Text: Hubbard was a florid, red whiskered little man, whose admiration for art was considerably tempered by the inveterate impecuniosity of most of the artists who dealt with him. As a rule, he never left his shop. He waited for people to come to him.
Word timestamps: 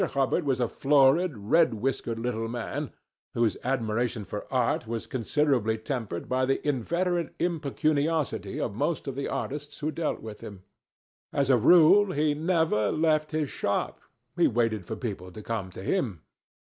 Hubbard 0.03 0.43
was 0.45 0.59
a 0.59 0.67
florid, 0.67 1.37
red 1.37 1.75
whiskered 1.75 2.17
little 2.17 2.47
man, 2.47 2.89
whose 3.35 3.55
admiration 3.63 4.25
for 4.25 4.51
art 4.51 4.87
was 4.87 5.05
considerably 5.05 5.77
tempered 5.77 6.27
by 6.27 6.43
the 6.47 6.67
inveterate 6.67 7.35
impecuniosity 7.37 8.59
of 8.59 8.73
most 8.73 9.07
of 9.07 9.13
the 9.13 9.27
artists 9.27 9.77
who 9.77 9.91
dealt 9.91 10.19
with 10.19 10.41
him. 10.41 10.63
As 11.31 11.51
a 11.51 11.57
rule, 11.57 12.13
he 12.13 12.33
never 12.33 12.91
left 12.91 13.29
his 13.29 13.51
shop. 13.51 14.01
He 14.35 14.47
waited 14.47 14.85
for 14.85 14.95
people 14.95 15.31
to 15.31 15.43
come 15.43 15.69
to 15.69 15.83
him. 15.83 16.21